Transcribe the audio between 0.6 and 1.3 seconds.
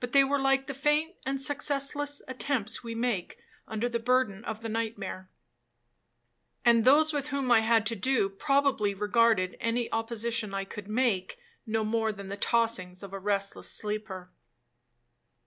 the faint